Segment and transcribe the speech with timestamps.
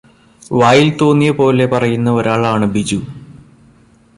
[0.51, 2.99] വായിൽ തോന്നിയ പോലെ പറയുന്ന ഒരാളാണ് ബിജു.